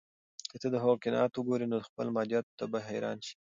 [0.51, 3.29] که ته د هغوی قناعت وګورې، نو خپلو مادیاتو ته به حیران شې.